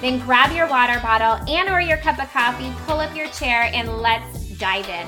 then 0.00 0.18
grab 0.20 0.54
your 0.54 0.68
water 0.68 1.00
bottle 1.00 1.42
and 1.48 1.68
or 1.68 1.80
your 1.80 1.96
cup 1.98 2.18
of 2.18 2.30
coffee, 2.30 2.72
pull 2.86 3.00
up 3.00 3.14
your 3.16 3.28
chair 3.28 3.70
and 3.72 3.98
let's 3.98 4.50
dive 4.58 4.88
in. 4.88 5.06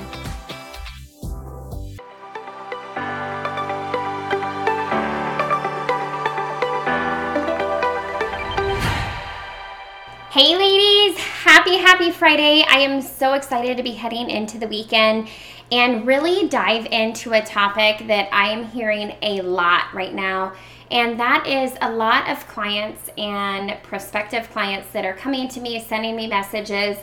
Hey 10.31 10.55
ladies, 10.55 11.17
happy 11.17 11.77
happy 11.77 12.11
Friday. 12.11 12.63
I 12.67 12.79
am 12.79 13.01
so 13.01 13.33
excited 13.33 13.77
to 13.77 13.83
be 13.83 13.91
heading 13.91 14.29
into 14.29 14.57
the 14.57 14.67
weekend 14.67 15.27
and 15.71 16.07
really 16.07 16.47
dive 16.47 16.85
into 16.87 17.33
a 17.33 17.41
topic 17.41 18.07
that 18.07 18.29
I 18.31 18.49
am 18.49 18.65
hearing 18.65 19.15
a 19.21 19.41
lot 19.41 19.93
right 19.93 20.13
now 20.13 20.53
and 20.91 21.19
that 21.19 21.45
is 21.47 21.77
a 21.81 21.91
lot 21.91 22.29
of 22.29 22.47
clients 22.47 23.09
and 23.17 23.77
prospective 23.83 24.49
clients 24.49 24.89
that 24.91 25.05
are 25.05 25.13
coming 25.13 25.47
to 25.49 25.59
me, 25.59 25.79
sending 25.79 26.15
me 26.15 26.27
messages, 26.27 26.97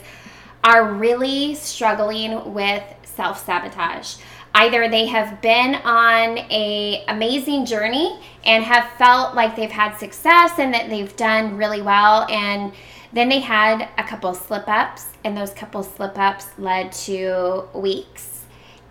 are 0.63 0.93
really 0.93 1.55
struggling 1.55 2.53
with 2.53 2.83
self 3.03 3.43
sabotage. 3.45 4.15
Either 4.53 4.89
they 4.89 5.05
have 5.05 5.39
been 5.41 5.75
on 5.75 6.37
a 6.51 7.05
amazing 7.07 7.65
journey 7.65 8.19
and 8.43 8.63
have 8.63 8.89
felt 8.97 9.35
like 9.35 9.55
they've 9.55 9.71
had 9.71 9.95
success 9.97 10.53
and 10.57 10.73
that 10.73 10.89
they've 10.89 11.15
done 11.15 11.55
really 11.55 11.81
well 11.81 12.25
and 12.29 12.73
then 13.13 13.29
they 13.29 13.39
had 13.39 13.87
a 13.97 14.03
couple 14.03 14.33
slip 14.33 14.67
ups 14.67 15.07
and 15.23 15.37
those 15.37 15.51
couple 15.53 15.83
slip 15.83 16.17
ups 16.17 16.47
led 16.57 16.91
to 16.91 17.63
weeks 17.73 18.36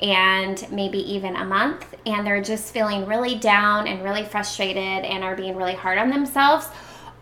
and 0.00 0.70
maybe 0.70 0.98
even 0.98 1.36
a 1.36 1.44
month, 1.44 1.94
and 2.04 2.26
they're 2.26 2.42
just 2.42 2.72
feeling 2.72 3.06
really 3.06 3.36
down 3.36 3.86
and 3.86 4.02
really 4.02 4.24
frustrated 4.24 5.04
and 5.04 5.24
are 5.24 5.34
being 5.34 5.56
really 5.56 5.74
hard 5.74 5.98
on 5.98 6.10
themselves, 6.10 6.68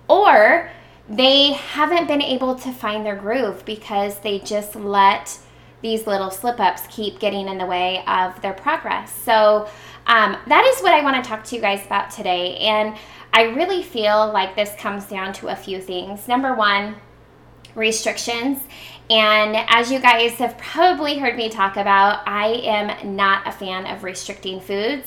or 0.09 0.71
they 1.09 1.53
haven't 1.53 2.09
been 2.09 2.23
able 2.23 2.55
to 2.57 2.73
find 2.73 3.05
their 3.05 3.17
groove 3.17 3.65
because 3.65 4.19
they 4.21 4.39
just 4.41 4.75
let 4.75 5.39
these 5.83 6.07
little 6.07 6.31
slip 6.31 6.59
ups 6.59 6.83
keep 6.89 7.19
getting 7.19 7.47
in 7.47 7.59
the 7.59 7.67
way 7.67 8.03
of 8.07 8.41
their 8.41 8.55
progress. 8.55 9.13
So, 9.13 9.69
um, 10.07 10.37
that 10.47 10.65
is 10.75 10.83
what 10.83 10.93
I 10.93 11.03
want 11.03 11.23
to 11.23 11.29
talk 11.29 11.45
to 11.45 11.57
you 11.57 11.61
guys 11.61 11.85
about 11.85 12.11
today. 12.11 12.57
And 12.57 12.97
I 13.33 13.45
really 13.45 13.83
feel 13.83 14.31
like 14.33 14.55
this 14.55 14.73
comes 14.79 15.07
down 15.07 15.33
to 15.35 15.49
a 15.49 15.57
few 15.57 15.81
things. 15.81 16.29
Number 16.29 16.55
one, 16.55 16.97
restrictions 17.75 18.61
and 19.11 19.57
as 19.69 19.93
you 19.93 19.99
guys 19.99 20.33
have 20.35 20.57
probably 20.57 21.19
heard 21.19 21.37
me 21.37 21.51
talk 21.51 21.77
about, 21.77 22.27
I 22.27 22.47
am 22.65 23.17
not 23.17 23.47
a 23.47 23.53
fan 23.53 23.87
of 23.87 24.03
restricting 24.03 24.61
foods 24.61 25.07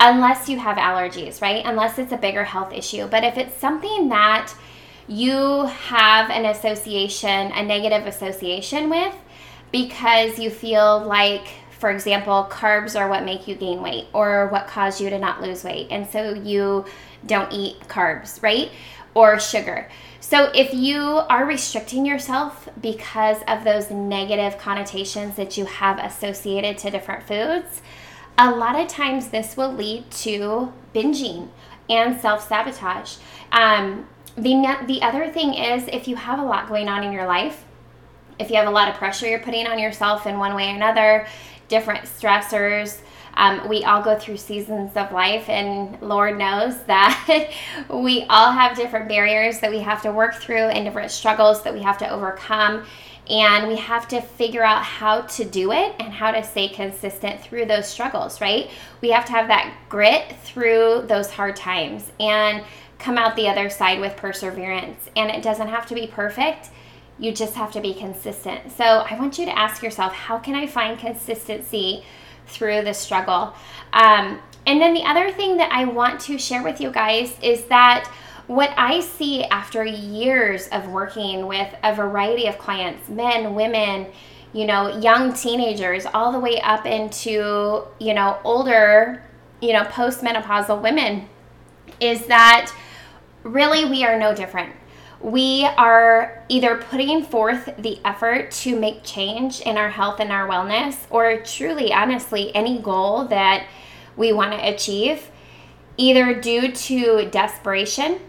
unless 0.00 0.48
you 0.48 0.58
have 0.58 0.76
allergies, 0.76 1.42
right? 1.42 1.64
Unless 1.64 1.98
it's 1.98 2.12
a 2.12 2.16
bigger 2.16 2.44
health 2.44 2.72
issue. 2.72 3.06
But 3.06 3.24
if 3.24 3.36
it's 3.36 3.56
something 3.56 4.08
that 4.08 4.52
you 5.08 5.66
have 5.66 6.30
an 6.30 6.46
association, 6.46 7.52
a 7.52 7.62
negative 7.62 8.06
association 8.06 8.90
with, 8.90 9.14
because 9.70 10.38
you 10.38 10.50
feel 10.50 11.04
like, 11.04 11.48
for 11.70 11.90
example, 11.90 12.48
carbs 12.50 12.98
are 12.98 13.08
what 13.08 13.24
make 13.24 13.46
you 13.46 13.54
gain 13.54 13.82
weight 13.82 14.06
or 14.12 14.48
what 14.48 14.66
cause 14.66 15.00
you 15.00 15.10
to 15.10 15.18
not 15.18 15.42
lose 15.42 15.62
weight. 15.62 15.88
And 15.90 16.08
so 16.08 16.32
you 16.32 16.86
don't 17.26 17.52
eat 17.52 17.80
carbs, 17.88 18.42
right? 18.42 18.70
Or 19.14 19.38
sugar. 19.38 19.88
So, 20.28 20.50
if 20.56 20.74
you 20.74 21.00
are 21.00 21.46
restricting 21.46 22.04
yourself 22.04 22.68
because 22.82 23.36
of 23.46 23.62
those 23.62 23.92
negative 23.92 24.58
connotations 24.58 25.36
that 25.36 25.56
you 25.56 25.66
have 25.66 26.00
associated 26.00 26.78
to 26.78 26.90
different 26.90 27.22
foods, 27.22 27.80
a 28.36 28.50
lot 28.50 28.74
of 28.74 28.88
times 28.88 29.28
this 29.28 29.56
will 29.56 29.72
lead 29.72 30.10
to 30.10 30.72
binging 30.92 31.50
and 31.88 32.20
self 32.20 32.48
sabotage. 32.48 33.18
Um, 33.52 34.08
the, 34.34 34.76
the 34.88 35.00
other 35.00 35.30
thing 35.30 35.54
is, 35.54 35.88
if 35.92 36.08
you 36.08 36.16
have 36.16 36.40
a 36.40 36.44
lot 36.44 36.66
going 36.66 36.88
on 36.88 37.04
in 37.04 37.12
your 37.12 37.28
life, 37.28 37.64
if 38.40 38.50
you 38.50 38.56
have 38.56 38.66
a 38.66 38.72
lot 38.72 38.88
of 38.88 38.96
pressure 38.96 39.28
you're 39.28 39.38
putting 39.38 39.68
on 39.68 39.78
yourself 39.78 40.26
in 40.26 40.40
one 40.40 40.56
way 40.56 40.72
or 40.72 40.74
another, 40.74 41.28
different 41.68 42.04
stressors, 42.04 42.98
um, 43.36 43.68
we 43.68 43.84
all 43.84 44.02
go 44.02 44.18
through 44.18 44.38
seasons 44.38 44.96
of 44.96 45.12
life, 45.12 45.48
and 45.48 46.00
Lord 46.00 46.38
knows 46.38 46.78
that 46.84 47.50
we 47.90 48.24
all 48.30 48.52
have 48.52 48.76
different 48.76 49.08
barriers 49.08 49.60
that 49.60 49.70
we 49.70 49.80
have 49.80 50.02
to 50.02 50.12
work 50.12 50.34
through 50.36 50.68
and 50.68 50.84
different 50.84 51.10
struggles 51.10 51.62
that 51.62 51.74
we 51.74 51.82
have 51.82 51.98
to 51.98 52.08
overcome. 52.08 52.84
And 53.28 53.66
we 53.66 53.74
have 53.76 54.06
to 54.08 54.20
figure 54.20 54.62
out 54.62 54.84
how 54.84 55.22
to 55.22 55.44
do 55.44 55.72
it 55.72 55.96
and 55.98 56.12
how 56.12 56.30
to 56.30 56.44
stay 56.44 56.68
consistent 56.68 57.40
through 57.40 57.66
those 57.66 57.88
struggles, 57.88 58.40
right? 58.40 58.70
We 59.00 59.10
have 59.10 59.24
to 59.24 59.32
have 59.32 59.48
that 59.48 59.74
grit 59.88 60.36
through 60.44 61.06
those 61.08 61.28
hard 61.28 61.56
times 61.56 62.12
and 62.20 62.62
come 63.00 63.18
out 63.18 63.34
the 63.34 63.48
other 63.48 63.68
side 63.68 63.98
with 63.98 64.16
perseverance. 64.16 65.10
And 65.16 65.28
it 65.28 65.42
doesn't 65.42 65.68
have 65.68 65.86
to 65.86 65.94
be 65.94 66.06
perfect 66.06 66.70
you 67.18 67.32
just 67.32 67.54
have 67.54 67.72
to 67.72 67.80
be 67.80 67.94
consistent. 67.94 68.72
So 68.72 68.84
I 68.84 69.18
want 69.18 69.38
you 69.38 69.46
to 69.46 69.58
ask 69.58 69.82
yourself 69.82 70.12
how 70.12 70.38
can 70.38 70.54
I 70.54 70.66
find 70.66 70.98
consistency 70.98 72.04
through 72.46 72.82
the 72.82 72.94
struggle. 72.94 73.54
Um, 73.92 74.40
and 74.66 74.80
then 74.80 74.94
the 74.94 75.04
other 75.04 75.30
thing 75.30 75.56
that 75.58 75.70
I 75.72 75.84
want 75.84 76.20
to 76.22 76.38
share 76.38 76.62
with 76.62 76.80
you 76.80 76.90
guys 76.90 77.36
is 77.42 77.64
that 77.66 78.10
what 78.46 78.72
I 78.76 79.00
see 79.00 79.44
after 79.44 79.84
years 79.84 80.68
of 80.68 80.88
working 80.88 81.46
with 81.46 81.74
a 81.82 81.94
variety 81.94 82.46
of 82.46 82.58
clients, 82.58 83.08
men, 83.08 83.54
women, 83.54 84.06
you 84.52 84.66
know, 84.66 84.98
young 84.98 85.32
teenagers, 85.32 86.06
all 86.06 86.32
the 86.32 86.38
way 86.38 86.60
up 86.60 86.86
into, 86.86 87.84
you 87.98 88.14
know, 88.14 88.38
older, 88.44 89.22
you 89.60 89.72
know, 89.72 89.82
postmenopausal 89.84 90.80
women, 90.80 91.28
is 92.00 92.26
that 92.26 92.72
really 93.42 93.84
we 93.84 94.04
are 94.04 94.18
no 94.18 94.34
different 94.34 94.72
we 95.20 95.64
are 95.64 96.44
either 96.48 96.76
putting 96.76 97.22
forth 97.24 97.70
the 97.78 97.98
effort 98.04 98.50
to 98.50 98.78
make 98.78 99.02
change 99.02 99.60
in 99.60 99.76
our 99.76 99.88
health 99.88 100.20
and 100.20 100.30
our 100.30 100.48
wellness, 100.48 100.96
or 101.10 101.40
truly, 101.40 101.92
honestly, 101.92 102.54
any 102.54 102.80
goal 102.80 103.24
that 103.26 103.66
we 104.16 104.32
want 104.32 104.52
to 104.52 104.74
achieve, 104.74 105.30
either 105.96 106.38
due 106.38 106.70
to 106.72 107.28
desperation 107.30 108.20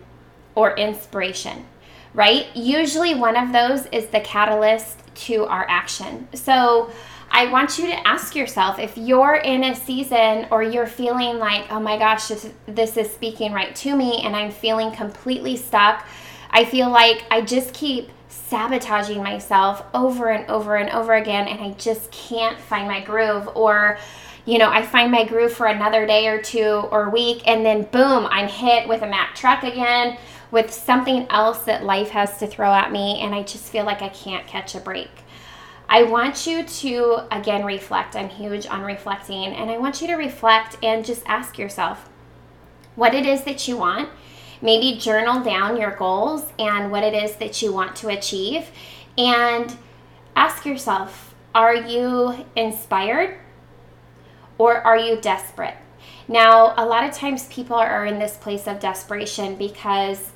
or 0.55 0.75
inspiration, 0.77 1.65
right? 2.13 2.47
Usually, 2.55 3.13
one 3.15 3.35
of 3.35 3.51
those 3.51 3.85
is 3.87 4.07
the 4.07 4.21
catalyst 4.21 4.99
to 5.15 5.45
our 5.45 5.65
action. 5.69 6.27
So, 6.33 6.89
I 7.29 7.51
want 7.51 7.77
you 7.77 7.87
to 7.87 8.07
ask 8.07 8.35
yourself 8.35 8.79
if 8.79 8.97
you're 8.97 9.35
in 9.35 9.65
a 9.65 9.75
season 9.75 10.47
or 10.49 10.63
you're 10.63 10.87
feeling 10.87 11.39
like, 11.39 11.69
oh 11.69 11.79
my 11.79 11.97
gosh, 11.97 12.29
this, 12.29 12.49
this 12.65 12.95
is 12.95 13.11
speaking 13.11 13.51
right 13.51 13.75
to 13.75 13.95
me, 13.97 14.21
and 14.23 14.33
I'm 14.33 14.49
feeling 14.49 14.91
completely 14.91 15.57
stuck 15.57 16.07
I 16.49 16.65
feel 16.65 16.89
like 16.89 17.25
I 17.29 17.41
just 17.41 17.73
keep 17.73 18.09
sabotaging 18.29 19.21
myself 19.21 19.83
over 19.93 20.29
and 20.29 20.49
over 20.49 20.75
and 20.75 20.89
over 20.91 21.13
again, 21.13 21.47
and 21.47 21.59
I 21.61 21.71
just 21.71 22.11
can't 22.11 22.59
find 22.59 22.87
my 22.87 23.01
groove. 23.01 23.49
Or, 23.55 23.97
you 24.45 24.57
know, 24.57 24.69
I 24.69 24.81
find 24.81 25.11
my 25.11 25.25
groove 25.25 25.53
for 25.53 25.67
another 25.67 26.05
day 26.05 26.27
or 26.27 26.41
two 26.41 26.87
or 26.91 27.09
week, 27.09 27.47
and 27.47 27.65
then 27.65 27.83
boom, 27.83 28.27
I'm 28.29 28.47
hit 28.47 28.87
with 28.87 29.01
a 29.01 29.07
Mack 29.07 29.35
truck 29.35 29.63
again, 29.63 30.17
with 30.51 30.71
something 30.71 31.27
else 31.29 31.63
that 31.65 31.83
life 31.83 32.09
has 32.09 32.37
to 32.39 32.47
throw 32.47 32.71
at 32.71 32.91
me, 32.91 33.19
and 33.21 33.35
I 33.35 33.43
just 33.43 33.65
feel 33.65 33.85
like 33.85 34.01
I 34.01 34.09
can't 34.09 34.47
catch 34.47 34.75
a 34.75 34.79
break. 34.79 35.11
I 35.89 36.03
want 36.03 36.45
you 36.45 36.63
to 36.63 37.27
again 37.31 37.63
reflect. 37.63 38.15
I'm 38.15 38.29
huge 38.29 38.65
on 38.67 38.81
reflecting, 38.81 39.53
and 39.53 39.69
I 39.71 39.77
want 39.77 40.01
you 40.01 40.07
to 40.07 40.15
reflect 40.15 40.77
and 40.83 41.05
just 41.05 41.23
ask 41.25 41.57
yourself 41.57 42.09
what 42.95 43.13
it 43.13 43.25
is 43.25 43.43
that 43.43 43.67
you 43.67 43.77
want. 43.77 44.09
Maybe 44.61 44.97
journal 44.97 45.43
down 45.43 45.77
your 45.77 45.95
goals 45.95 46.51
and 46.57 46.91
what 46.91 47.03
it 47.03 47.13
is 47.13 47.35
that 47.35 47.61
you 47.61 47.71
want 47.71 47.95
to 47.97 48.09
achieve, 48.09 48.69
and 49.17 49.75
ask 50.35 50.65
yourself 50.65 51.35
are 51.55 51.75
you 51.75 52.45
inspired? 52.55 53.39
or 54.57 54.77
are 54.81 54.97
you 54.97 55.17
desperate? 55.17 55.75
Now, 56.27 56.73
a 56.77 56.85
lot 56.85 57.03
of 57.03 57.15
times 57.15 57.47
people 57.47 57.75
are 57.75 58.05
in 58.05 58.19
this 58.19 58.37
place 58.37 58.67
of 58.67 58.79
desperation 58.79 59.55
because 59.55 60.31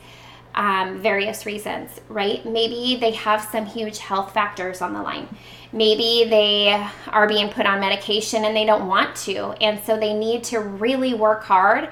um, 0.56 1.00
various 1.00 1.46
reasons, 1.46 2.02
right? 2.10 2.46
Maybe 2.46 2.98
they 3.00 3.12
have 3.12 3.42
some 3.42 3.66
huge 3.66 4.00
health 4.00 4.34
factors 4.34 4.82
on 4.82 4.94
the 4.94 5.02
line. 5.02 5.28
Maybe 5.72 6.30
they 6.30 6.88
are 7.08 7.28
being 7.28 7.50
put 7.50 7.66
on 7.66 7.80
medication 7.80 8.44
and 8.44 8.56
they 8.56 8.66
don't 8.66 8.88
want 8.88 9.16
to. 9.18 9.52
And 9.62 9.82
so 9.84 9.98
they 9.98 10.14
need 10.14 10.44
to 10.46 10.60
really 10.60 11.14
work 11.14 11.44
hard 11.44 11.90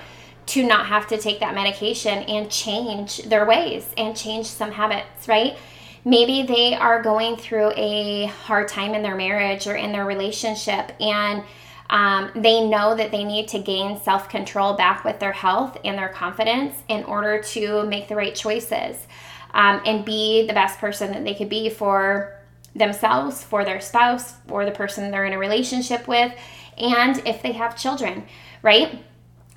to 0.49 0.63
not 0.63 0.87
have 0.87 1.07
to 1.07 1.17
take 1.17 1.39
that 1.39 1.53
medication 1.53 2.19
and 2.23 2.49
change 2.49 3.17
their 3.23 3.45
ways 3.45 3.87
and 3.97 4.15
change 4.15 4.45
some 4.45 4.71
habits, 4.71 5.27
right? 5.27 5.57
Maybe 6.05 6.43
they 6.43 6.73
are 6.75 7.01
going 7.01 7.35
through 7.35 7.71
a 7.75 8.25
hard 8.25 8.67
time 8.67 8.93
in 8.93 9.03
their 9.03 9.15
marriage 9.15 9.67
or 9.67 9.75
in 9.75 9.91
their 9.91 10.05
relationship 10.05 10.93
and 10.99 11.43
um, 11.89 12.31
they 12.35 12.67
know 12.67 12.95
that 12.95 13.11
they 13.11 13.23
need 13.23 13.47
to 13.49 13.59
gain 13.59 13.99
self 13.99 14.29
control 14.29 14.73
back 14.73 15.03
with 15.03 15.19
their 15.19 15.31
health 15.31 15.77
and 15.83 15.97
their 15.97 16.09
confidence 16.09 16.75
in 16.87 17.03
order 17.05 17.41
to 17.41 17.83
make 17.85 18.07
the 18.07 18.15
right 18.15 18.35
choices 18.35 19.07
um, 19.53 19.81
and 19.85 20.05
be 20.05 20.45
the 20.45 20.53
best 20.53 20.79
person 20.79 21.11
that 21.13 21.23
they 21.23 21.33
could 21.33 21.49
be 21.49 21.69
for 21.69 22.39
themselves, 22.75 23.43
for 23.43 23.65
their 23.65 23.81
spouse, 23.81 24.33
for 24.47 24.65
the 24.65 24.71
person 24.71 25.09
they're 25.09 25.25
in 25.25 25.33
a 25.33 25.39
relationship 25.39 26.07
with, 26.07 26.31
and 26.77 27.17
if 27.25 27.41
they 27.41 27.53
have 27.53 27.77
children, 27.77 28.23
right? 28.61 29.03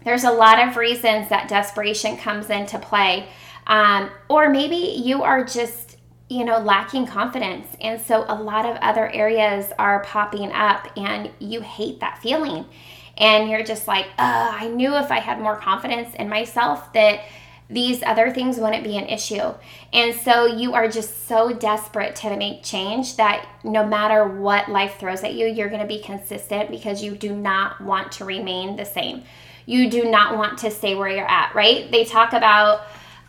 There's 0.04 0.25
a 0.25 0.32
lot 0.32 0.66
of 0.66 0.76
reasons 0.76 1.28
that 1.28 1.49
desperation 1.49 2.16
comes 2.16 2.50
into 2.50 2.78
play. 2.78 3.28
Um, 3.66 4.10
or 4.28 4.49
maybe 4.49 4.76
you 4.76 5.22
are 5.22 5.44
just 5.44 5.93
you 6.32 6.46
know, 6.46 6.58
lacking 6.58 7.06
confidence. 7.06 7.69
And 7.78 8.00
so 8.00 8.25
a 8.26 8.34
lot 8.34 8.64
of 8.64 8.76
other 8.76 9.10
areas 9.10 9.70
are 9.78 10.02
popping 10.02 10.50
up, 10.50 10.88
and 10.96 11.31
you 11.38 11.60
hate 11.60 12.00
that 12.00 12.22
feeling. 12.22 12.64
And 13.19 13.50
you're 13.50 13.62
just 13.62 13.87
like, 13.87 14.06
I 14.19 14.69
knew 14.69 14.96
if 14.96 15.10
I 15.10 15.20
had 15.20 15.38
more 15.38 15.56
confidence 15.56 16.14
in 16.14 16.31
myself 16.31 16.90
that 16.94 17.20
these 17.69 18.02
other 18.02 18.31
things 18.31 18.56
wouldn't 18.56 18.82
be 18.82 18.96
an 18.96 19.06
issue. 19.06 19.52
And 19.93 20.14
so 20.14 20.46
you 20.46 20.72
are 20.72 20.88
just 20.88 21.28
so 21.28 21.52
desperate 21.52 22.16
to 22.16 22.34
make 22.37 22.62
change 22.62 23.16
that 23.16 23.46
no 23.62 23.87
matter 23.87 24.26
what 24.26 24.70
life 24.70 24.99
throws 24.99 25.22
at 25.22 25.34
you, 25.34 25.46
you're 25.46 25.69
going 25.69 25.82
to 25.82 25.87
be 25.87 26.00
consistent 26.00 26.70
because 26.70 27.02
you 27.02 27.14
do 27.14 27.34
not 27.34 27.81
want 27.82 28.10
to 28.12 28.25
remain 28.25 28.76
the 28.76 28.84
same. 28.87 29.25
You 29.73 29.89
do 29.89 30.11
not 30.11 30.37
want 30.37 30.59
to 30.59 30.71
stay 30.71 30.95
where 30.95 31.09
you're 31.09 31.31
at, 31.31 31.55
right? 31.55 31.91
They 31.91 32.05
talk 32.05 32.35
about 32.35 32.83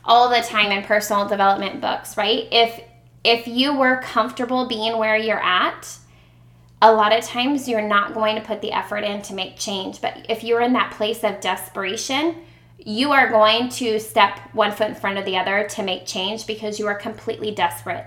all 0.04 0.30
the 0.30 0.42
time 0.42 0.72
in 0.72 0.84
personal 0.84 1.28
development 1.28 1.80
books, 1.80 2.18
right? 2.18 2.48
If 2.52 2.82
if 3.24 3.48
you 3.48 3.78
were 3.78 4.02
comfortable 4.02 4.68
being 4.68 4.98
where 4.98 5.16
you're 5.16 5.42
at, 5.42 5.98
a 6.82 6.92
lot 6.92 7.18
of 7.18 7.24
times 7.24 7.70
you're 7.70 7.88
not 7.88 8.14
going 8.14 8.36
to 8.36 8.42
put 8.42 8.60
the 8.60 8.74
effort 8.74 9.06
in 9.06 9.22
to 9.22 9.34
make 9.34 9.58
change. 9.58 10.02
But 10.02 10.26
if 10.28 10.44
you're 10.44 10.60
in 10.60 10.74
that 10.74 10.92
place 10.92 11.24
of 11.24 11.40
desperation, 11.40 12.36
you 12.78 13.14
are 13.14 13.30
going 13.30 13.70
to 13.70 13.98
step 13.98 14.38
one 14.52 14.74
foot 14.74 14.90
in 14.90 14.96
front 14.96 15.18
of 15.18 15.24
the 15.24 15.38
other 15.38 15.66
to 15.70 15.84
make 15.84 16.06
change 16.06 16.46
because 16.46 16.80
you 16.80 16.88
are 16.88 16.96
completely 16.96 17.52
desperate. 17.52 18.06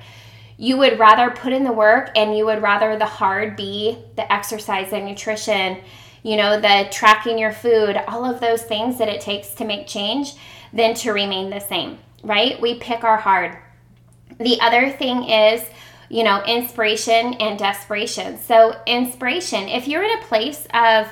You 0.58 0.76
would 0.76 0.98
rather 0.98 1.30
put 1.30 1.54
in 1.54 1.64
the 1.64 1.72
work 1.72 2.10
and 2.14 2.36
you 2.36 2.44
would 2.44 2.60
rather 2.60 2.98
the 2.98 3.06
hard 3.06 3.56
be 3.56 3.96
the 4.16 4.30
exercise 4.30 4.92
and 4.92 5.06
nutrition, 5.06 5.78
you 6.26 6.36
know, 6.36 6.60
the 6.60 6.88
tracking 6.90 7.38
your 7.38 7.52
food, 7.52 7.96
all 8.08 8.24
of 8.24 8.40
those 8.40 8.60
things 8.60 8.98
that 8.98 9.06
it 9.06 9.20
takes 9.20 9.50
to 9.50 9.64
make 9.64 9.86
change 9.86 10.34
than 10.72 10.92
to 10.92 11.12
remain 11.12 11.50
the 11.50 11.60
same, 11.60 12.00
right? 12.24 12.60
We 12.60 12.80
pick 12.80 13.04
our 13.04 13.16
hard. 13.16 13.56
The 14.40 14.60
other 14.60 14.90
thing 14.90 15.28
is, 15.28 15.62
you 16.08 16.24
know, 16.24 16.42
inspiration 16.42 17.34
and 17.34 17.56
desperation. 17.56 18.40
So, 18.40 18.74
inspiration, 18.86 19.68
if 19.68 19.86
you're 19.86 20.02
in 20.02 20.18
a 20.18 20.22
place 20.22 20.66
of 20.74 21.06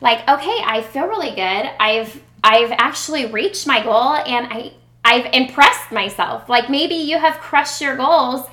like, 0.00 0.28
okay, 0.28 0.60
I 0.64 0.82
feel 0.82 1.06
really 1.06 1.30
good. 1.30 1.70
I've 1.78 2.20
I've 2.42 2.72
actually 2.72 3.26
reached 3.26 3.68
my 3.68 3.84
goal 3.84 4.14
and 4.14 4.48
I 4.50 4.72
I've 5.04 5.32
impressed 5.32 5.92
myself. 5.92 6.48
Like 6.48 6.68
maybe 6.68 6.96
you 6.96 7.20
have 7.20 7.34
crushed 7.34 7.80
your 7.80 7.96
goals 7.96 8.48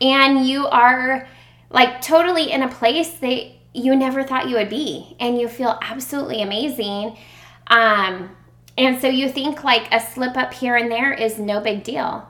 and 0.00 0.46
you 0.46 0.68
are 0.68 1.26
like 1.70 2.00
totally 2.00 2.52
in 2.52 2.62
a 2.62 2.68
place 2.68 3.14
that 3.14 3.55
you 3.76 3.94
never 3.94 4.24
thought 4.24 4.48
you 4.48 4.56
would 4.56 4.70
be 4.70 5.16
and 5.20 5.38
you 5.38 5.48
feel 5.48 5.78
absolutely 5.82 6.42
amazing. 6.42 7.16
Um 7.66 8.36
and 8.78 9.00
so 9.00 9.08
you 9.08 9.30
think 9.30 9.64
like 9.64 9.92
a 9.92 10.00
slip 10.00 10.36
up 10.36 10.52
here 10.52 10.76
and 10.76 10.90
there 10.90 11.12
is 11.12 11.38
no 11.38 11.60
big 11.60 11.82
deal. 11.82 12.28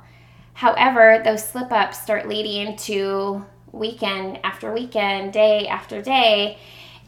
However, 0.55 1.21
those 1.25 1.47
slip 1.47 1.71
ups 1.73 2.01
start 2.01 2.29
leading 2.29 2.77
to 2.79 3.45
weekend 3.73 4.41
after 4.43 4.73
weekend, 4.73 5.33
day 5.33 5.67
after 5.67 6.01
day, 6.01 6.59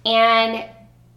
and 0.05 0.65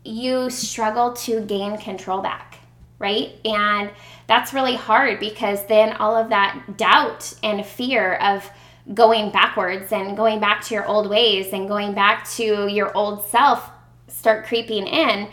you 0.03 0.49
struggle 0.49 1.13
to 1.13 1.41
gain 1.41 1.77
control 1.77 2.21
back, 2.21 2.59
right? 2.99 3.33
And 3.43 3.91
that's 4.27 4.53
really 4.53 4.75
hard 4.75 5.19
because 5.19 5.65
then 5.67 5.93
all 5.97 6.15
of 6.15 6.29
that 6.29 6.77
doubt 6.77 7.33
and 7.43 7.65
fear 7.65 8.13
of 8.15 8.49
going 8.93 9.31
backwards 9.31 9.91
and 9.91 10.17
going 10.17 10.39
back 10.39 10.63
to 10.65 10.73
your 10.73 10.85
old 10.85 11.09
ways 11.09 11.53
and 11.53 11.67
going 11.67 11.93
back 11.93 12.29
to 12.31 12.67
your 12.67 12.95
old 12.95 13.25
self 13.25 13.69
start 14.07 14.45
creeping 14.45 14.87
in. 14.87 15.27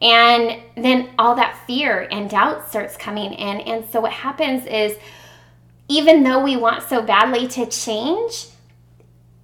And 0.00 0.60
then 0.76 1.10
all 1.18 1.36
that 1.36 1.58
fear 1.66 2.08
and 2.10 2.28
doubt 2.28 2.68
starts 2.68 2.96
coming 2.96 3.32
in. 3.32 3.60
And 3.60 3.88
so 3.90 4.00
what 4.00 4.12
happens 4.12 4.66
is 4.66 4.98
even 5.88 6.22
though 6.22 6.42
we 6.42 6.56
want 6.56 6.82
so 6.82 7.02
badly 7.02 7.46
to 7.48 7.66
change, 7.66 8.48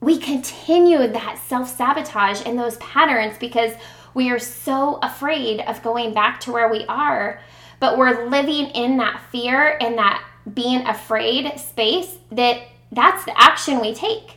we 0.00 0.18
continue 0.18 1.06
that 1.06 1.38
self 1.46 1.68
sabotage 1.68 2.42
and 2.46 2.58
those 2.58 2.76
patterns 2.78 3.36
because 3.38 3.72
we 4.14 4.30
are 4.30 4.38
so 4.38 4.98
afraid 5.02 5.60
of 5.60 5.82
going 5.82 6.14
back 6.14 6.40
to 6.40 6.52
where 6.52 6.70
we 6.70 6.84
are. 6.86 7.40
But 7.80 7.98
we're 7.98 8.28
living 8.28 8.70
in 8.70 8.96
that 8.96 9.20
fear 9.30 9.76
and 9.80 9.98
that 9.98 10.24
being 10.54 10.86
afraid 10.86 11.58
space 11.58 12.16
that 12.32 12.62
that's 12.92 13.24
the 13.24 13.40
action 13.40 13.80
we 13.80 13.94
take. 13.94 14.36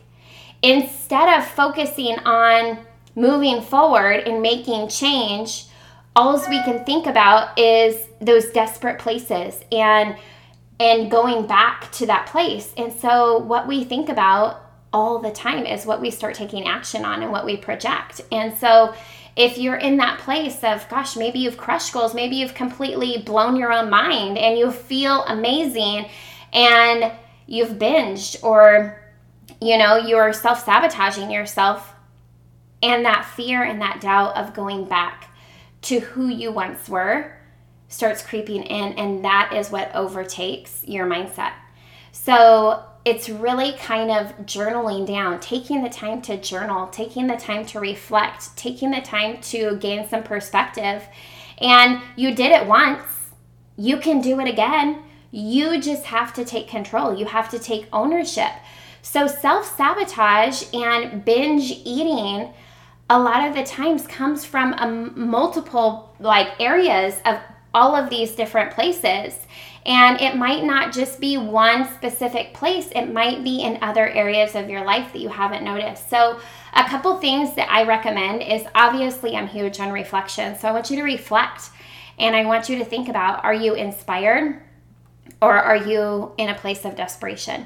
Instead 0.62 1.40
of 1.40 1.48
focusing 1.48 2.18
on 2.20 2.80
moving 3.16 3.62
forward 3.62 4.28
and 4.28 4.42
making 4.42 4.88
change, 4.90 5.66
all 6.16 6.38
we 6.50 6.62
can 6.64 6.84
think 6.86 7.08
about 7.08 7.58
is 7.58 8.08
those 8.20 8.52
desperate 8.52 9.00
places 9.00 9.62
and 9.72 10.16
and 10.80 11.12
going 11.12 11.46
back 11.46 11.92
to 11.92 12.08
that 12.08 12.26
place. 12.26 12.74
And 12.76 12.92
so, 12.92 13.38
what 13.38 13.68
we 13.68 13.84
think 13.84 14.10
about 14.10 14.62
all 14.92 15.20
the 15.20 15.32
time 15.32 15.66
is 15.66 15.86
what 15.86 16.02
we 16.02 16.10
start 16.10 16.34
taking 16.34 16.68
action 16.68 17.06
on 17.06 17.22
and 17.22 17.32
what 17.32 17.46
we 17.46 17.56
project. 17.56 18.22
And 18.32 18.58
so, 18.58 18.94
if 19.36 19.58
you're 19.58 19.76
in 19.76 19.98
that 19.98 20.20
place 20.20 20.64
of, 20.64 20.88
gosh, 20.90 21.16
maybe 21.16 21.40
you've 21.40 21.58
crushed 21.58 21.94
goals, 21.94 22.14
maybe 22.14 22.36
you've 22.36 22.56
completely 22.56 23.22
blown 23.24 23.56
your 23.56 23.72
own 23.72 23.90
mind 23.90 24.38
and 24.38 24.58
you 24.58 24.72
feel 24.72 25.24
amazing 25.26 26.08
and 26.52 27.12
you've 27.52 27.78
binged 27.78 28.42
or, 28.44 29.02
you 29.60 29.78
know, 29.78 29.98
you're 29.98 30.32
self 30.32 30.64
sabotaging 30.64 31.30
yourself, 31.30 31.94
and 32.82 33.06
that 33.06 33.26
fear 33.26 33.62
and 33.62 33.82
that 33.82 34.00
doubt 34.00 34.38
of 34.38 34.54
going 34.54 34.86
back 34.86 35.30
to 35.82 36.00
who 36.00 36.30
you 36.30 36.52
once 36.52 36.88
were 36.88 37.38
starts 37.90 38.26
creeping 38.26 38.64
in, 38.64 38.94
and 38.94 39.26
that 39.26 39.52
is 39.54 39.70
what 39.70 39.94
overtakes 39.94 40.82
your 40.88 41.06
mindset. 41.06 41.52
So 42.14 42.86
it's 43.04 43.28
really 43.28 43.74
kind 43.74 44.10
of 44.10 44.28
journaling 44.46 45.06
down, 45.06 45.42
taking 45.42 45.84
the 45.84 45.90
time 45.90 46.22
to 46.22 46.38
journal, 46.38 46.88
taking 46.88 47.28
the 47.28 47.36
time 47.36 47.66
to 47.66 47.82
reflect, 47.82 48.56
taking 48.56 48.92
the 48.92 49.02
time 49.02 49.42
to 49.42 49.76
gain 49.76 50.08
some 50.08 50.24
perspective. 50.24 51.06
And 51.58 52.02
you 52.16 52.34
did 52.34 52.54
it 52.54 52.66
once, 52.66 53.04
you 53.76 53.98
can 53.98 54.22
do 54.22 54.40
it 54.40 54.48
again. 54.48 55.04
You 55.32 55.82
just 55.82 56.06
have 56.06 56.34
to 56.34 56.46
take 56.46 56.68
control, 56.68 57.16
you 57.16 57.26
have 57.26 57.50
to 57.50 57.60
take 57.60 57.88
ownership. 57.94 58.52
So, 59.02 59.28
self 59.28 59.76
sabotage 59.78 60.64
and 60.74 61.26
binge 61.26 61.72
eating 61.84 62.54
a 63.10 63.20
lot 63.20 63.48
of 63.48 63.56
the 63.56 63.64
times 63.64 64.08
comes 64.08 64.46
from 64.46 64.74
a 64.74 64.88
multiple 64.88 66.16
like 66.20 66.60
areas 66.60 67.16
of 67.26 67.40
all 67.74 67.96
of 67.96 68.10
these 68.10 68.32
different 68.32 68.72
places. 68.72 69.38
And 69.86 70.22
it 70.22 70.36
might 70.36 70.64
not 70.64 70.94
just 70.94 71.20
be 71.20 71.38
one 71.38 71.92
specific 71.96 72.54
place, 72.54 72.90
it 72.96 73.08
might 73.08 73.44
be 73.44 73.64
in 73.64 73.80
other 73.82 74.08
areas 74.08 74.54
of 74.56 74.70
your 74.70 74.86
life 74.86 75.12
that 75.12 75.20
you 75.20 75.30
haven't 75.30 75.64
noticed. 75.64 76.10
So, 76.10 76.40
a 76.74 76.84
couple 76.84 77.18
things 77.18 77.56
that 77.56 77.70
I 77.70 77.84
recommend 77.84 78.44
is 78.44 78.66
obviously 78.76 79.36
I'm 79.36 79.48
huge 79.48 79.80
on 79.80 79.92
reflection. 79.92 80.58
So, 80.58 80.68
I 80.68 80.72
want 80.72 80.92
you 80.92 80.98
to 80.98 81.04
reflect 81.04 81.70
and 82.20 82.36
I 82.36 82.46
want 82.46 82.70
you 82.70 82.78
to 82.78 82.86
think 82.86 83.10
about 83.10 83.44
are 83.44 83.54
you 83.54 83.74
inspired 83.74 84.62
or 85.42 85.58
are 85.58 85.78
you 85.78 86.34
in 86.38 86.50
a 86.50 86.56
place 86.56 86.86
of 86.86 86.96
desperation? 86.96 87.66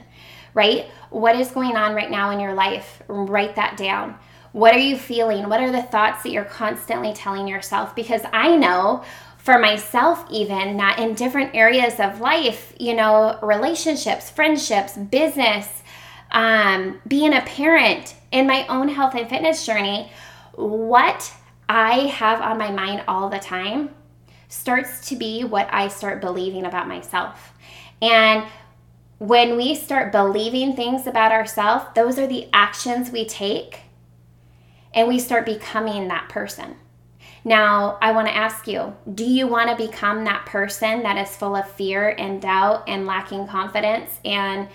Right? 0.53 0.85
What 1.09 1.35
is 1.35 1.51
going 1.51 1.75
on 1.75 1.95
right 1.95 2.09
now 2.09 2.31
in 2.31 2.39
your 2.39 2.53
life? 2.53 3.01
Write 3.07 3.55
that 3.55 3.77
down. 3.77 4.17
What 4.51 4.73
are 4.73 4.79
you 4.79 4.97
feeling? 4.97 5.49
What 5.49 5.59
are 5.59 5.71
the 5.71 5.83
thoughts 5.83 6.23
that 6.23 6.31
you're 6.31 6.45
constantly 6.45 7.13
telling 7.13 7.47
yourself? 7.47 7.93
Because 7.93 8.21
I 8.31 8.55
know 8.55 9.03
for 9.37 9.59
myself, 9.59 10.25
even 10.31 10.77
not 10.77 10.97
in 10.97 11.13
different 11.13 11.53
areas 11.53 11.99
of 11.99 12.21
life, 12.21 12.73
you 12.79 12.95
know, 12.95 13.37
relationships, 13.43 14.29
friendships, 14.29 14.97
business, 14.97 15.83
um, 16.31 16.99
being 17.07 17.33
a 17.33 17.41
parent, 17.41 18.15
in 18.31 18.47
my 18.47 18.67
own 18.67 18.89
health 18.89 19.15
and 19.15 19.29
fitness 19.29 19.65
journey, 19.65 20.11
what 20.55 21.33
I 21.69 22.07
have 22.07 22.41
on 22.41 22.57
my 22.57 22.69
mind 22.69 23.03
all 23.07 23.29
the 23.29 23.39
time 23.39 23.89
starts 24.55 25.09
to 25.09 25.15
be 25.15 25.43
what 25.43 25.67
I 25.71 25.89
start 25.89 26.21
believing 26.21 26.65
about 26.65 26.87
myself. 26.87 27.53
And 28.01 28.45
when 29.19 29.57
we 29.57 29.75
start 29.75 30.11
believing 30.11 30.75
things 30.75 31.07
about 31.07 31.31
ourselves, 31.31 31.85
those 31.93 32.17
are 32.17 32.27
the 32.27 32.47
actions 32.53 33.11
we 33.11 33.25
take, 33.25 33.81
and 34.93 35.07
we 35.07 35.19
start 35.19 35.45
becoming 35.45 36.07
that 36.07 36.29
person. 36.29 36.75
Now, 37.43 37.99
I 38.01 38.11
want 38.11 38.27
to 38.27 38.35
ask 38.35 38.67
you 38.67 38.95
do 39.13 39.23
you 39.23 39.45
want 39.45 39.69
to 39.69 39.87
become 39.87 40.23
that 40.23 40.45
person 40.45 41.03
that 41.03 41.17
is 41.17 41.35
full 41.35 41.55
of 41.55 41.69
fear 41.69 42.15
and 42.17 42.41
doubt 42.41 42.85
and 42.87 43.05
lacking 43.05 43.47
confidence 43.47 44.19
and 44.25 44.67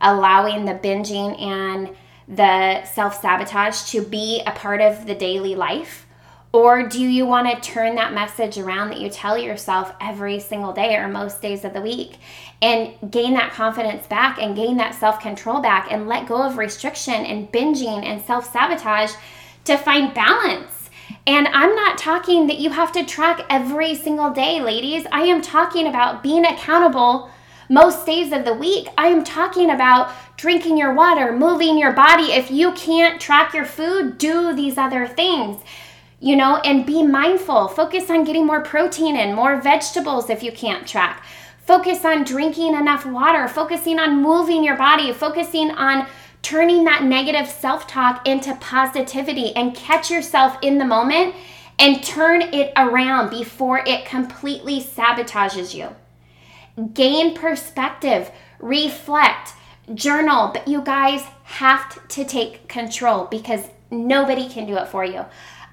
allowing 0.00 0.64
the 0.64 0.74
binging 0.74 1.40
and 1.40 1.94
the 2.26 2.84
self 2.84 3.20
sabotage 3.20 3.90
to 3.90 4.00
be 4.00 4.42
a 4.46 4.52
part 4.52 4.80
of 4.80 5.06
the 5.06 5.14
daily 5.14 5.54
life? 5.54 6.03
Or 6.54 6.84
do 6.84 7.00
you 7.00 7.26
want 7.26 7.50
to 7.50 7.68
turn 7.68 7.96
that 7.96 8.14
message 8.14 8.58
around 8.58 8.90
that 8.90 9.00
you 9.00 9.10
tell 9.10 9.36
yourself 9.36 9.92
every 10.00 10.38
single 10.38 10.72
day 10.72 10.94
or 10.94 11.08
most 11.08 11.42
days 11.42 11.64
of 11.64 11.72
the 11.72 11.80
week 11.80 12.18
and 12.62 12.94
gain 13.10 13.34
that 13.34 13.52
confidence 13.52 14.06
back 14.06 14.38
and 14.40 14.54
gain 14.54 14.76
that 14.76 14.94
self 14.94 15.18
control 15.18 15.60
back 15.60 15.90
and 15.90 16.06
let 16.06 16.28
go 16.28 16.40
of 16.40 16.56
restriction 16.56 17.12
and 17.12 17.50
binging 17.50 18.04
and 18.04 18.22
self 18.22 18.52
sabotage 18.52 19.10
to 19.64 19.76
find 19.76 20.14
balance? 20.14 20.90
And 21.26 21.48
I'm 21.48 21.74
not 21.74 21.98
talking 21.98 22.46
that 22.46 22.60
you 22.60 22.70
have 22.70 22.92
to 22.92 23.04
track 23.04 23.44
every 23.50 23.96
single 23.96 24.30
day, 24.30 24.60
ladies. 24.60 25.08
I 25.10 25.22
am 25.22 25.42
talking 25.42 25.88
about 25.88 26.22
being 26.22 26.46
accountable 26.46 27.30
most 27.68 28.06
days 28.06 28.30
of 28.32 28.44
the 28.44 28.54
week. 28.54 28.86
I 28.96 29.08
am 29.08 29.24
talking 29.24 29.70
about 29.70 30.12
drinking 30.36 30.76
your 30.76 30.94
water, 30.94 31.32
moving 31.32 31.76
your 31.76 31.92
body. 31.92 32.32
If 32.32 32.52
you 32.52 32.70
can't 32.72 33.20
track 33.20 33.54
your 33.54 33.64
food, 33.64 34.18
do 34.18 34.54
these 34.54 34.78
other 34.78 35.08
things. 35.08 35.60
You 36.24 36.36
know, 36.36 36.56
and 36.64 36.86
be 36.86 37.02
mindful. 37.02 37.68
Focus 37.68 38.08
on 38.08 38.24
getting 38.24 38.46
more 38.46 38.62
protein 38.62 39.14
and 39.14 39.34
more 39.34 39.60
vegetables 39.60 40.30
if 40.30 40.42
you 40.42 40.52
can't 40.52 40.88
track. 40.88 41.22
Focus 41.66 42.02
on 42.02 42.24
drinking 42.24 42.74
enough 42.74 43.04
water, 43.04 43.46
focusing 43.46 43.98
on 43.98 44.22
moving 44.22 44.64
your 44.64 44.74
body, 44.74 45.12
focusing 45.12 45.70
on 45.72 46.06
turning 46.40 46.84
that 46.84 47.04
negative 47.04 47.46
self 47.46 47.86
talk 47.86 48.26
into 48.26 48.54
positivity 48.54 49.54
and 49.54 49.76
catch 49.76 50.10
yourself 50.10 50.56
in 50.62 50.78
the 50.78 50.84
moment 50.86 51.34
and 51.78 52.02
turn 52.02 52.40
it 52.40 52.72
around 52.74 53.28
before 53.28 53.82
it 53.86 54.06
completely 54.06 54.80
sabotages 54.80 55.74
you. 55.74 55.94
Gain 56.94 57.34
perspective, 57.34 58.30
reflect, 58.60 59.52
journal, 59.92 60.52
but 60.54 60.66
you 60.66 60.80
guys 60.80 61.22
have 61.42 62.08
to 62.08 62.24
take 62.24 62.66
control 62.66 63.26
because 63.26 63.68
nobody 63.90 64.48
can 64.48 64.66
do 64.66 64.78
it 64.78 64.88
for 64.88 65.04
you. 65.04 65.26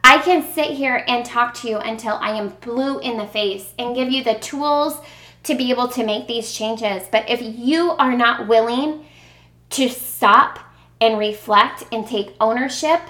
I 0.04 0.20
can 0.20 0.44
sit 0.54 0.72
here 0.72 1.04
and 1.08 1.26
talk 1.26 1.54
to 1.56 1.70
you 1.70 1.78
until 1.78 2.16
I 2.16 2.32
am 2.32 2.50
blue 2.62 3.00
in 3.00 3.18
the 3.18 3.28
face 3.28 3.74
and 3.78 3.96
give 3.96 4.12
you 4.12 4.24
the 4.24 4.36
tools 4.36 5.00
to 5.44 5.56
be 5.56 5.72
able 5.72 5.88
to 5.90 6.06
make 6.06 6.28
these 6.28 6.52
changes. 6.52 7.04
But 7.12 7.30
if 7.30 7.42
you 7.42 7.92
are 7.92 8.16
not 8.16 8.48
willing 8.48 9.06
to 9.72 9.90
stop 9.90 10.60
and 11.00 11.18
reflect 11.18 11.84
and 11.92 12.06
take 12.06 12.36
ownership 12.40 13.02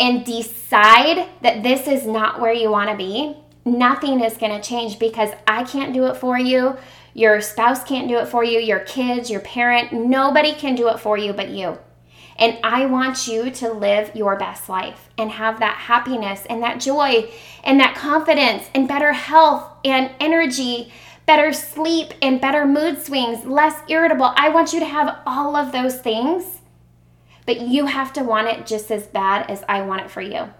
and 0.00 0.24
decide 0.24 1.28
that 1.42 1.62
this 1.62 1.86
is 1.86 2.06
not 2.06 2.40
where 2.40 2.52
you 2.52 2.70
want 2.70 2.90
to 2.90 2.96
be, 2.96 3.36
nothing 3.64 4.20
is 4.20 4.36
going 4.36 4.60
to 4.60 4.66
change 4.66 4.98
because 4.98 5.30
I 5.46 5.64
can't 5.64 5.94
do 5.94 6.06
it 6.06 6.16
for 6.16 6.38
you. 6.38 6.76
Your 7.14 7.40
spouse 7.40 7.84
can't 7.84 8.08
do 8.08 8.18
it 8.18 8.28
for 8.28 8.42
you, 8.42 8.58
your 8.58 8.80
kids, 8.80 9.30
your 9.30 9.40
parent, 9.40 9.92
nobody 9.92 10.52
can 10.52 10.74
do 10.74 10.88
it 10.88 10.98
for 10.98 11.16
you 11.16 11.32
but 11.32 11.50
you. 11.50 11.78
And 12.36 12.58
I 12.64 12.86
want 12.86 13.28
you 13.28 13.50
to 13.50 13.72
live 13.72 14.14
your 14.14 14.36
best 14.36 14.68
life 14.68 15.08
and 15.16 15.30
have 15.30 15.60
that 15.60 15.76
happiness 15.76 16.44
and 16.50 16.62
that 16.62 16.80
joy 16.80 17.30
and 17.62 17.78
that 17.80 17.94
confidence 17.94 18.68
and 18.74 18.88
better 18.88 19.12
health 19.12 19.70
and 19.84 20.10
energy 20.18 20.92
better 21.26 21.52
sleep 21.52 22.12
and 22.20 22.40
better 22.40 22.66
mood 22.66 23.00
swings, 23.00 23.44
less 23.44 23.80
irritable. 23.88 24.32
I 24.36 24.50
want 24.50 24.72
you 24.72 24.80
to 24.80 24.86
have 24.86 25.18
all 25.26 25.56
of 25.56 25.72
those 25.72 25.98
things, 25.98 26.60
but 27.46 27.60
you 27.60 27.86
have 27.86 28.12
to 28.14 28.22
want 28.22 28.48
it 28.48 28.66
just 28.66 28.90
as 28.90 29.06
bad 29.06 29.50
as 29.50 29.64
I 29.68 29.82
want 29.82 30.02
it 30.02 30.10
for 30.10 30.20
you. 30.20 30.50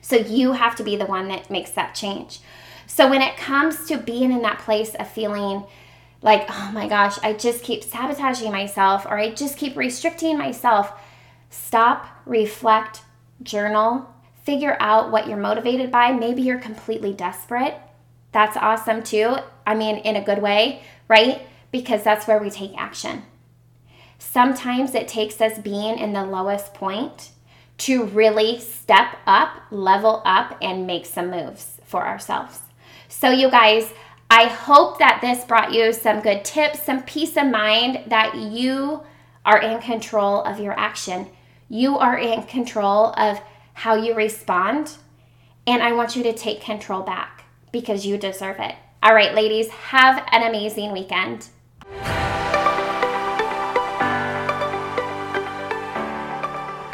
So 0.00 0.16
you 0.16 0.52
have 0.52 0.76
to 0.76 0.82
be 0.82 0.96
the 0.96 1.06
one 1.06 1.28
that 1.28 1.50
makes 1.50 1.70
that 1.72 1.94
change. 1.94 2.40
So 2.86 3.08
when 3.08 3.22
it 3.22 3.36
comes 3.36 3.86
to 3.86 3.96
being 3.96 4.32
in 4.32 4.42
that 4.42 4.58
place 4.58 4.94
of 4.94 5.08
feeling 5.08 5.64
like, 6.22 6.46
oh 6.48 6.70
my 6.72 6.88
gosh, 6.88 7.18
I 7.22 7.32
just 7.34 7.62
keep 7.62 7.82
sabotaging 7.82 8.52
myself 8.52 9.04
or 9.06 9.18
I 9.18 9.34
just 9.34 9.58
keep 9.58 9.76
restricting 9.76 10.38
myself, 10.38 10.92
stop, 11.50 12.06
reflect, 12.24 13.02
journal, 13.42 14.08
figure 14.44 14.76
out 14.80 15.10
what 15.10 15.26
you're 15.26 15.36
motivated 15.36 15.90
by. 15.90 16.12
Maybe 16.12 16.42
you're 16.42 16.58
completely 16.58 17.12
desperate 17.12 17.76
that's 18.32 18.56
awesome 18.56 19.02
too. 19.02 19.36
I 19.66 19.74
mean, 19.74 19.98
in 19.98 20.16
a 20.16 20.24
good 20.24 20.40
way, 20.40 20.82
right? 21.06 21.42
Because 21.70 22.02
that's 22.02 22.26
where 22.26 22.38
we 22.38 22.50
take 22.50 22.72
action. 22.76 23.22
Sometimes 24.18 24.94
it 24.94 25.06
takes 25.06 25.40
us 25.40 25.58
being 25.58 25.98
in 25.98 26.12
the 26.12 26.24
lowest 26.24 26.74
point 26.74 27.30
to 27.78 28.04
really 28.04 28.58
step 28.60 29.16
up, 29.26 29.62
level 29.70 30.22
up, 30.24 30.56
and 30.62 30.86
make 30.86 31.06
some 31.06 31.30
moves 31.30 31.80
for 31.84 32.06
ourselves. 32.06 32.60
So, 33.08 33.30
you 33.30 33.50
guys, 33.50 33.92
I 34.34 34.44
hope 34.44 34.98
that 34.98 35.20
this 35.20 35.44
brought 35.44 35.74
you 35.74 35.92
some 35.92 36.22
good 36.22 36.42
tips, 36.42 36.82
some 36.84 37.02
peace 37.02 37.36
of 37.36 37.48
mind 37.48 38.04
that 38.06 38.34
you 38.34 39.02
are 39.44 39.60
in 39.60 39.78
control 39.78 40.42
of 40.44 40.58
your 40.58 40.72
action. 40.72 41.26
You 41.68 41.98
are 41.98 42.16
in 42.16 42.44
control 42.44 43.12
of 43.18 43.42
how 43.74 43.94
you 43.94 44.14
respond, 44.14 44.96
and 45.66 45.82
I 45.82 45.92
want 45.92 46.16
you 46.16 46.22
to 46.22 46.32
take 46.32 46.62
control 46.62 47.02
back 47.02 47.44
because 47.72 48.06
you 48.06 48.16
deserve 48.16 48.58
it. 48.58 48.74
All 49.02 49.14
right, 49.14 49.34
ladies, 49.34 49.68
have 49.68 50.26
an 50.32 50.48
amazing 50.48 50.92
weekend. 50.92 51.48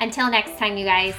Until 0.00 0.30
next 0.30 0.58
time, 0.58 0.78
you 0.78 0.84
guys. 0.84 1.14